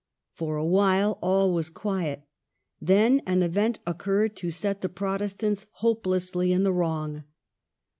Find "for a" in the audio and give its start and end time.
0.33-0.65